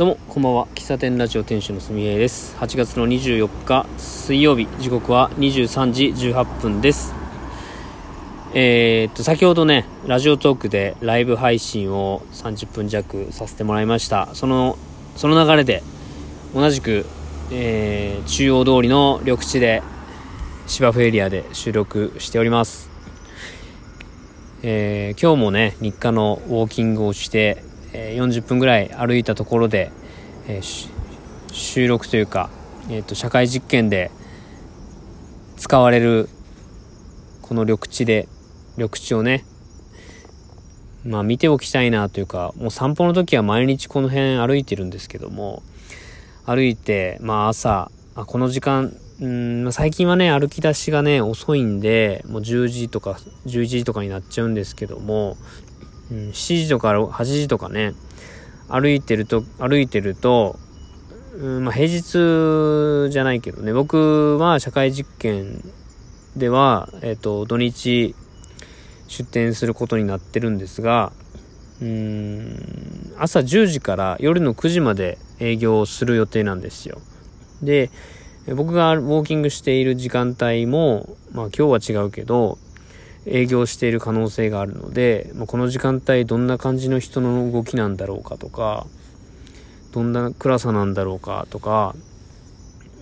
[0.00, 0.66] どうも、こんばんは。
[0.74, 2.56] 喫茶店ラジオ店主のすみえです。
[2.56, 7.12] 8月の24日水曜日、時刻は23時18分です。
[8.54, 14.30] えー、っと、先ほどね、ラジオトークでライブ配信を30分弱させてもらいました。
[14.32, 14.78] その、
[15.16, 15.82] その流れで、
[16.54, 17.04] 同じく、
[17.52, 19.82] えー、中央通りの緑地で、
[20.66, 22.88] 芝生エリアで収録しております。
[24.62, 29.90] えー、今日もね、日課のウォーキングをして、え40分ぐらい歩いたところで、
[30.48, 30.60] え
[31.52, 32.50] 収録というか、
[32.88, 34.10] えー、と社会実験で
[35.56, 36.28] 使われる
[37.42, 38.28] この緑地で
[38.76, 39.44] 緑地をね
[41.04, 45.62] まあ見ておきたいなというかもう散歩の時は毎日この辺歩いてるんですけども
[46.46, 55.36] 歩いてまあ朝あこの時間うん最近はね歩き出しがね遅いんでもう10時とか11時とかになっちゃうんですけども
[56.10, 57.94] うん、7時とか8時とかね、
[58.68, 60.58] 歩いてると、歩いてると、
[61.34, 65.62] うん、まあ、平日じゃないけどね、僕は社会実験
[66.36, 68.14] では、えっ、ー、と、土日
[69.08, 71.12] 出店することになってるんですが、
[71.82, 77.00] うん、朝10時から夜の9時まで営業する予定なんですよ。
[77.62, 77.90] で、
[78.54, 82.58] 僕がウォーキングしている時間帯も、まあ今日は違うけど、
[83.26, 88.86] 営業している可能性があるので、まあ、この時間帯どんな感じの人の動きなんだろうかとか、
[89.92, 91.94] どんな暗さなんだろうかとか、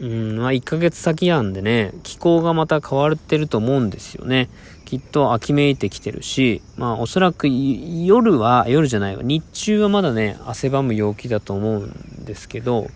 [0.00, 4.48] うん、まあ1ヶ月先なんでね、気候がまた変わってると思うんですよね。
[4.84, 12.88] きっと秋めいてきてるし、まあおそらく夜は、夜じゃないわ、日中はまだね、汗ばむ陽気だと思うんですけど、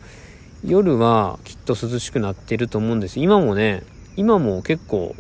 [0.65, 3.19] 夜はきっと涼しくなってると思うんです。
[3.19, 3.83] 今もね、
[4.17, 5.17] 今も結構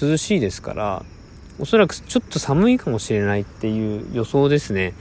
[0.00, 1.04] 涼しいですから、
[1.58, 4.94] おそらくちょっと寒いかもしれないっていう予想ですね。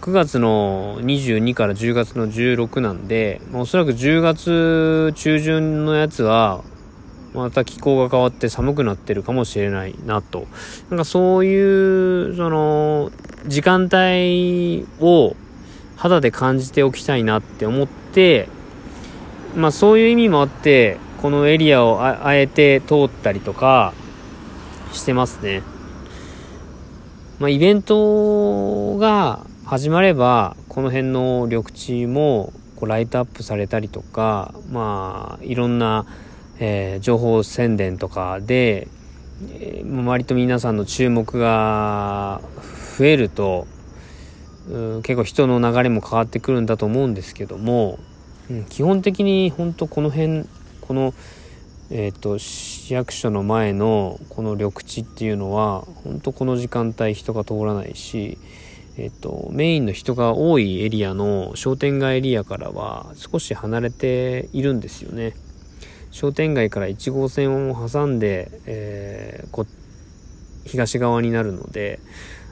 [0.00, 6.64] 9月の22から10月の16なんで、まあ、おそらく10月中旬のやつは、
[7.34, 10.46] また気候が変わって寒くなってるかもしれないなと。
[10.90, 13.12] なんかそういう、その、
[13.46, 15.36] 時間帯を
[15.96, 18.48] 肌で感じておきたいなって思って、
[19.54, 23.94] まあそういう意味もあって、このエリアをあえて通ったりとか、
[24.92, 25.62] してますね。
[27.38, 36.06] まあ、イベントが始まれば、この辺の緑地もこうライトアップされたりとか、まあ、いろんな、
[36.58, 38.88] えー、情報宣伝とかで、
[39.58, 42.40] えー、割と皆さんの注目が
[42.98, 43.66] 増えると、
[45.02, 47.98] 結構人の流れも変わってくるんだと思うんですけども、
[48.48, 50.46] うん、基本的に本当この辺、
[50.80, 51.14] この
[51.94, 58.38] え、ー、と市役所の前のこの緑地っていうのは本当この時間帯人が通らないし、
[58.96, 65.34] えっ、ー、とメインの人が多いエリアの商店街エリアからは少し離れているんですよね。
[66.10, 69.66] 商店街から1号線を挟んで、えー、こ
[70.64, 72.00] 東側になるので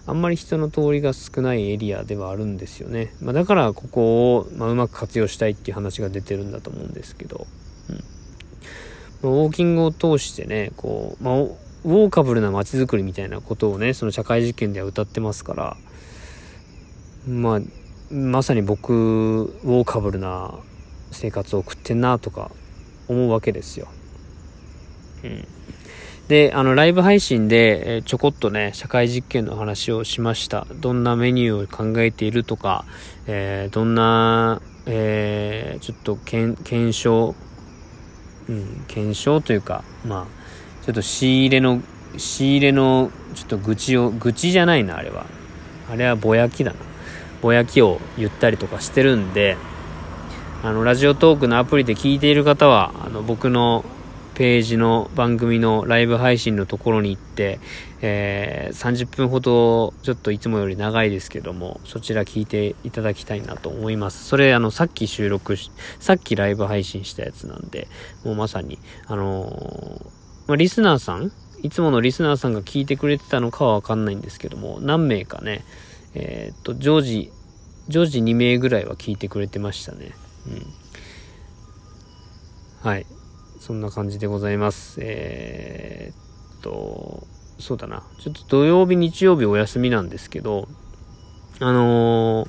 [0.06, 7.46] あんまり人の通りが少ないエリアではあるんですよね、まあ、だからここを、まあ、うまく活用したいっていう話が出てるんだと思うんですけど、
[7.90, 8.19] うん。
[9.22, 15.76] ウォーキングを通してね、こう、まあ、ウォーカブルな街づくりみたいなことをね、その社会実験では歌ってますから、
[17.28, 17.60] まあ、
[18.10, 20.54] まさに僕、ウォーカブルな
[21.10, 22.50] 生活を送ってんなとか
[23.09, 23.88] 思うわけですよ。
[25.25, 25.47] うん。
[26.28, 30.66] で、あの、ライブ配信で、えちょこっとね、社会実験の話をしました。
[30.80, 32.84] どんなメニューを考えているとか、
[33.26, 37.34] えー、どんな、えー、ちょっと検証
[38.50, 41.80] うん、検証というか、まあ、ちょっと仕入れの、
[42.16, 45.24] 仕入れの、ちょっと愚痴を、愚痴じゃないな、あれは。
[45.88, 46.76] あれはぼやきだな。
[47.42, 49.56] ぼやきを言ったりとかしてるんで、
[50.64, 53.84] あの、ラジオトークのアプリで聞いている方は、あの、僕の
[54.40, 57.60] ページの番組のライブ配信のところに行って、
[58.00, 64.24] えー、30分ほどちょっといつもより長いですけども、そちら聞いていただきたいなと思います。
[64.24, 67.86] それ、あの、さっき収録し、さっきライブ配信したやつなんで、
[68.24, 68.78] もうまさに、
[69.09, 70.04] あのー、
[70.48, 71.30] まあ、リスナーさん
[71.62, 75.66] いつものリスナーさんが聞いてくれてたのかはわかんないんですけども、何名かね、
[76.15, 77.30] えー、っと、常時、
[77.88, 80.12] 常時2名ぐらいは聞いてくれてましたね。
[80.47, 80.50] う
[82.86, 82.88] ん。
[82.88, 83.04] はい。
[83.60, 85.01] そんな感じでございます。
[85.03, 87.27] えー、っと、
[87.59, 88.03] そうだな。
[88.18, 90.66] ちょっと土曜日、日曜日お休みなんですけど、
[91.60, 92.48] あのー、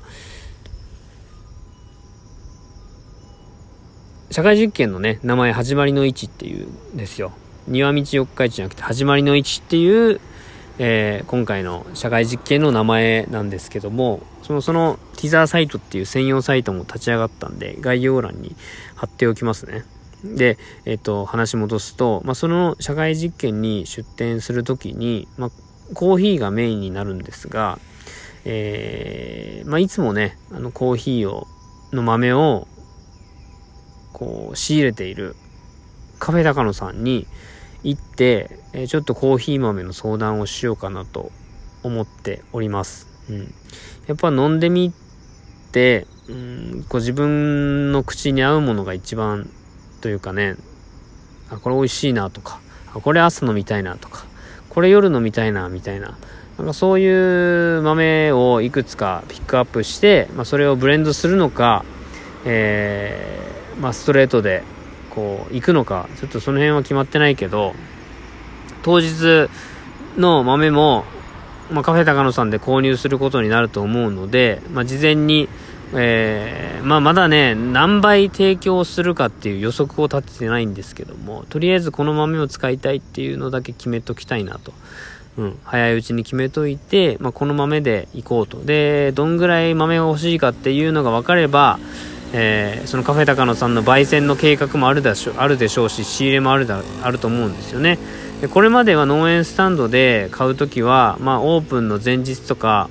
[4.31, 7.33] 社会実験のね、名前、始まりの位置っていうんですよ。
[7.67, 10.21] 庭道四日市じゃなくて、始まりの位置っていう、
[10.79, 18.55] えー、今回の社会実験の名前なんですけども、その、そのティザーサイトっていう専用サイトも立ち上がったんで、概要欄に
[18.95, 19.83] 貼っておきますね。
[20.23, 25.51] で、えっ、と、話戻すと、まあ、その社会実験に出展するときに、まあ、
[25.93, 27.79] コーヒーがメインになるんですが、
[28.45, 31.47] えー、まあ、いつもね、あの、コーヒーを、
[31.91, 32.67] の豆を、
[34.13, 35.35] こう、仕入れている
[36.19, 37.27] カフェ高野さんに
[37.83, 41.31] 行って、えちょっとコーヒー豆の相談をしようかなと
[41.83, 43.07] 思っております。
[43.29, 43.53] うん。
[44.07, 44.93] やっぱ飲んでみ
[45.71, 49.49] て、うん、こう自分の口に合うものが一番
[50.01, 50.55] というかね、
[51.49, 52.59] あ、これ美味しいなとか、
[52.93, 54.25] あ、これ朝飲みたいなとか、
[54.69, 56.17] これ夜飲みたいなみたいな、
[56.57, 61.85] なんかそういう豆をいくつかピックアップして、まあ、それをブレンドするのか、
[62.45, 64.63] えー、まあ、ストレートで
[65.09, 67.73] こう行くのか、ちょっとその辺は決まってないけど、
[68.83, 69.49] 当日
[70.17, 71.05] の豆も、
[71.69, 75.47] まあ、カフェ高野さんで購入することになると思うので、ま、事前に、
[75.93, 84.73] えー、まあ、まだね、何倍提供するかっていう予測を立ててないんですけども、とりあえずこの豆を使いたいっていうのだけ決めときたいなと。
[85.37, 88.63] うん、早いうちに決めといて、まあ、この豆でいこうと。
[88.63, 91.79] で、どんぐらい豆が欲しいかっていうのが分かれば、
[92.33, 97.97] えー、そのカフェ高野さんの焙煎の計画もあるでしょあるでしょうし、仕入れもあるだあると思うんですよね。
[98.41, 102.89] でこれまでは農園スタンドで買うときは、まあ、オープンの前日とか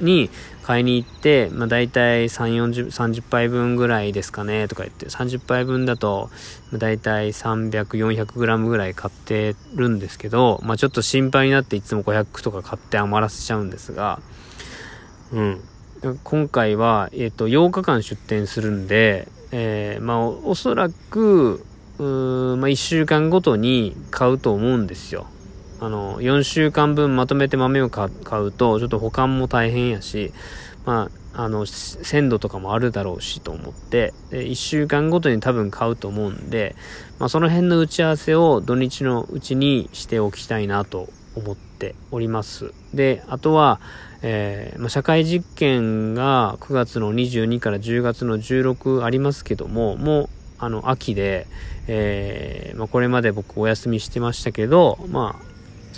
[0.00, 0.30] に
[0.68, 6.28] 買いに行って、まあ、大体3、40、30杯分ぐらいですかねとか言って、30杯分だと、
[6.70, 14.20] まあ、大体300、400グラムぐらい買ってるんですけど、まあ、ちょっと心配になっていつも500とか買って余らせちゃうんですが、
[15.32, 15.60] うん。
[16.22, 21.64] 今回は、えっ、ー、と、8日間出店するんで、えー、まあ、おそらく、
[21.98, 25.28] うまあ、1週間ごとに買うと思うんですよ。
[25.80, 30.32] あの、4週間分まとめて豆を買うと、ちょっと保管も大変やし、
[30.84, 36.74] まあ、あの、鮮度とかもあるだろうしと思って、で1週間ごとに多分買うと思うんで、
[37.18, 42.72] まあ、その辺の打ち合わせを土日のうちにしておきたいなと思っております。
[42.92, 43.80] で、あとは、
[44.22, 50.28] えー、まあ、社会実験が9月の22から10月の16ありますけども、もう、
[50.58, 51.46] あの、秋で、
[51.86, 55.47] えー、まあ、これまで僕お休みしてましたけど、まあ、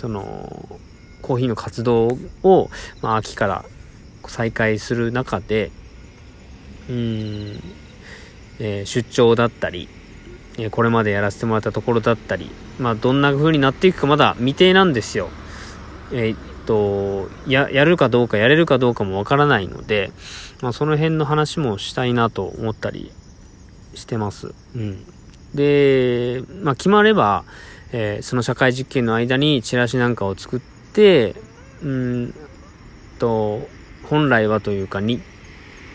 [0.01, 0.79] その、
[1.21, 2.71] コーヒーの活動を、
[3.03, 3.65] まあ、秋から
[4.25, 5.69] 再開する中で、
[6.89, 7.61] うん、
[8.57, 9.87] えー、出張だったり、
[10.57, 12.49] えこれまでやらせてもらったところだったり、
[12.79, 15.29] まあ、どんな風になっていくかまだ未定なんですよ。
[16.11, 20.11] えー、っと、や、やるかどうか、やれるかどうかもわからないので、
[20.63, 23.11] まあ、その辺の話もしたいなと思ったり
[23.93, 24.55] してます。
[24.75, 25.05] うん。
[25.53, 27.43] で、まあ、決まれば、
[27.91, 30.59] えー、その社会実験の間にチラシなんかを作っ
[30.93, 31.35] て、
[31.83, 32.33] うん
[33.19, 33.67] と、
[34.03, 35.21] 本来はというか、に、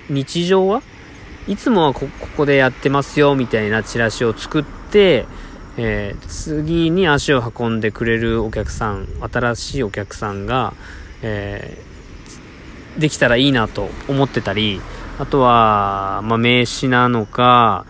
[0.09, 0.83] 日常は？
[1.49, 5.27] いつもはここでやってますよ、みたいなチラシを作って、
[5.77, 10.75] えー、次に足を運んでくれるお客さん、新しいお客さんが、
[11.23, 14.81] えー、できたらいいなと思ってたり、
[15.19, 17.87] あとは、まあ、名刺なのか、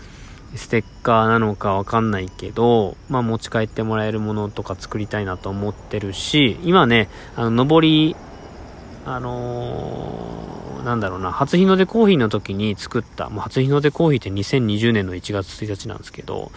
[0.56, 8.16] ステッカーなのかわかんないけど、まあ、持ち帰ってもらえるものとか作りたいなと思ってるし、今ね、あの、上り、
[9.04, 16.50] あのー、なんだろうな、初日の出コーヒーの時に作った、もう初日の出コーヒーって2020年の1月1日なんですけど、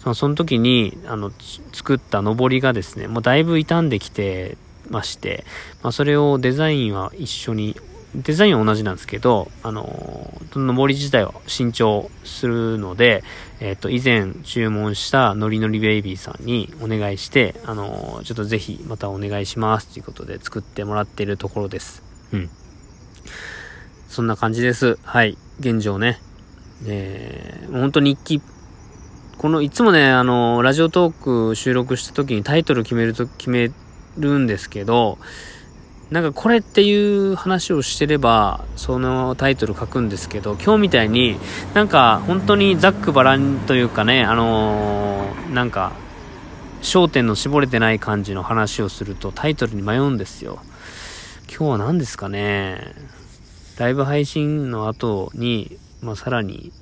[0.00, 1.30] そのその時に、あの、
[1.72, 4.56] 作った上りがですね、もうだいぶ傷んできて
[4.90, 5.44] まして、
[5.82, 7.76] まあ、それをデザインは一緒に
[8.14, 13.24] デザインは同じなんですけど、あの、上り自体は新調するので、
[13.58, 22.04] えっ、ー、と、以前注文したノリノリベイビーさんにお願いして、あの、ちょっとぜひまたお願いしますということで作ってもらっているところです。
[22.32, 22.50] うん。
[24.08, 24.96] そんな感じです。
[25.02, 25.36] はい。
[25.58, 26.20] 現状ね。
[26.86, 28.40] えー、本当日記、
[29.38, 33.72] この、いつもね、あの、ラジオトーク収録した時にタイトル決めると、決め
[34.18, 35.18] るんですけど、
[36.10, 36.94] なんかこれってい
[37.32, 41.36] う話をしてれば、そのタイトル書くんですけど、今日みたいに
[41.72, 45.92] なんか本当にざっくばらんというかね、あのー、なんか
[46.82, 50.58] 焦点の絞れてない感じの話をするとタイトルに迷うんですよ。
[51.48, 52.94] 今日は何ですかね。
[53.78, 56.72] ライブ配信の後に、まあさらに、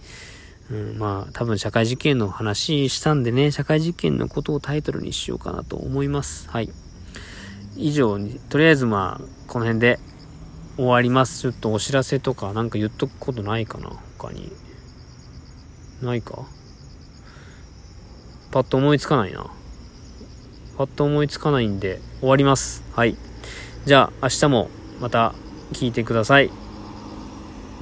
[0.71, 6.51] うん、まあ多分社会実験の話したんでね、社会実験のことをタイトルにしようかなと思います。
[6.51, 6.71] はい。
[7.77, 9.99] 以上に、とりあえずまあ、この辺で
[10.77, 11.41] 終わります。
[11.41, 14.53] ちょっとお知らせとかなんか言っとくことないかな他に。
[16.03, 16.47] ないか？
[18.51, 19.47] パッと思いつかないな。
[20.77, 22.83] パッと思いつかないんで終わります。
[22.93, 23.17] はい。
[23.85, 25.35] じゃあ明日もまた
[25.73, 26.51] 聞いてください。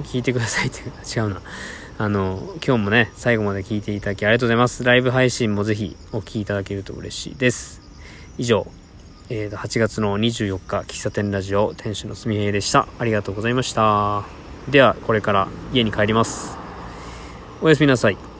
[0.03, 1.41] 聞いてくださいって違うな。
[1.97, 4.83] あの、今日もね、最後まで聞いていただきありがとうございます。
[4.83, 7.81] ライブ配信もぜひお聴きいただけると嬉しいです。
[8.37, 8.65] 以上、
[9.33, 12.89] えー、と8月の24日、喫茶店ラジオ、店主のすみへいでした。
[12.99, 14.25] ありがとうございました。
[14.69, 16.57] では、これから家に帰ります。
[17.61, 18.30] おやすみなさい。